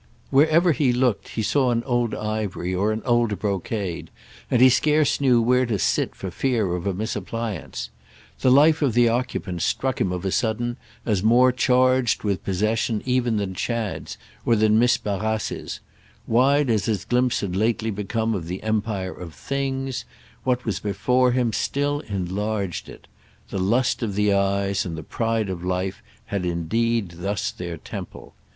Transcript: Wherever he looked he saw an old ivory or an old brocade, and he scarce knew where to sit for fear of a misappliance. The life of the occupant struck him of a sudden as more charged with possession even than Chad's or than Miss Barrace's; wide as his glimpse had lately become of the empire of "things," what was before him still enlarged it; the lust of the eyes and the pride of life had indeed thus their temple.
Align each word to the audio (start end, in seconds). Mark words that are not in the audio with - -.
Wherever 0.31 0.71
he 0.71 0.91
looked 0.91 1.27
he 1.27 1.43
saw 1.43 1.69
an 1.69 1.83
old 1.83 2.15
ivory 2.15 2.73
or 2.73 2.91
an 2.91 3.03
old 3.05 3.37
brocade, 3.37 4.09
and 4.49 4.59
he 4.59 4.67
scarce 4.67 5.21
knew 5.21 5.39
where 5.43 5.67
to 5.67 5.77
sit 5.77 6.15
for 6.15 6.31
fear 6.31 6.75
of 6.75 6.87
a 6.87 6.93
misappliance. 6.95 7.91
The 8.39 8.49
life 8.49 8.81
of 8.81 8.93
the 8.95 9.07
occupant 9.07 9.61
struck 9.61 10.01
him 10.01 10.11
of 10.11 10.25
a 10.25 10.31
sudden 10.31 10.77
as 11.05 11.21
more 11.21 11.51
charged 11.51 12.23
with 12.23 12.43
possession 12.43 13.03
even 13.05 13.37
than 13.37 13.53
Chad's 13.53 14.17
or 14.43 14.55
than 14.55 14.79
Miss 14.79 14.97
Barrace's; 14.97 15.81
wide 16.25 16.71
as 16.71 16.85
his 16.85 17.05
glimpse 17.05 17.41
had 17.41 17.55
lately 17.55 17.91
become 17.91 18.33
of 18.33 18.47
the 18.47 18.63
empire 18.63 19.13
of 19.13 19.35
"things," 19.35 20.05
what 20.43 20.65
was 20.65 20.79
before 20.79 21.33
him 21.33 21.53
still 21.53 21.99
enlarged 22.07 22.89
it; 22.89 23.05
the 23.51 23.59
lust 23.59 24.01
of 24.01 24.15
the 24.15 24.33
eyes 24.33 24.83
and 24.83 24.97
the 24.97 25.03
pride 25.03 25.47
of 25.47 25.63
life 25.63 26.01
had 26.25 26.43
indeed 26.43 27.17
thus 27.17 27.51
their 27.51 27.77
temple. 27.77 28.33